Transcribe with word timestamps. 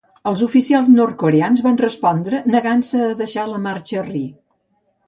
Els 0.29 0.43
oficials 0.45 0.89
nord-coreans 0.93 1.63
van 1.67 1.79
respondre 1.83 2.41
negant-se 2.55 3.07
a 3.11 3.15
deixar 3.25 3.47
marxar 3.71 4.07
Ri. 4.13 4.29